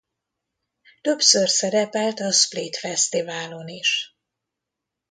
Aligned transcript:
Többször 1.01 1.49
szerepelt 1.49 2.19
a 2.19 2.31
Split 2.31 2.77
fesztiválon 2.77 3.67
is. 3.67 4.17